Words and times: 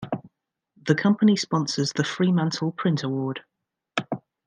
The 0.87 0.95
Company 0.95 1.35
sponsors 1.35 1.93
the 1.93 2.03
Fremantle 2.03 2.71
Print 2.71 3.03
Award. 3.03 3.41